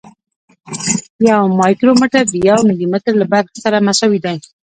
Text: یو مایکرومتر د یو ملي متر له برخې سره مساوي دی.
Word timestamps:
یو 1.29 1.41
مایکرومتر 1.59 2.23
د 2.29 2.33
یو 2.49 2.59
ملي 2.67 2.87
متر 2.93 3.13
له 3.21 3.25
برخې 3.33 3.57
سره 3.65 3.83
مساوي 3.87 4.19
دی. 4.25 4.35